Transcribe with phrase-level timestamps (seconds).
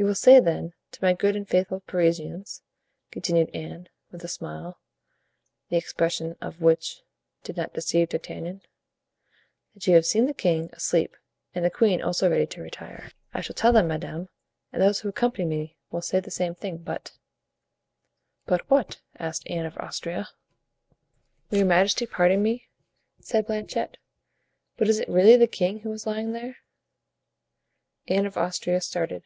[0.00, 2.62] "You will say, then, to my good and faithful Parisians,"
[3.10, 4.78] continued Anne, with a smile,
[5.70, 7.02] the expression of which
[7.42, 8.62] did not deceive D'Artagnan,
[9.74, 11.16] "that you have seen the king in bed, asleep,
[11.52, 14.28] and the queen also ready to retire." "I shall tell them, madame,
[14.72, 17.18] and those who accompany me will say the same thing; but——"
[18.46, 20.28] "But what?" asked Anne of Austria.
[21.50, 22.68] "Will your majesty pardon me,"
[23.20, 23.96] said Planchet,
[24.76, 26.58] "but is it really the king who is lying there?"
[28.06, 29.24] Anne of Austria started.